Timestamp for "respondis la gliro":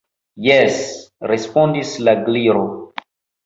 1.33-2.67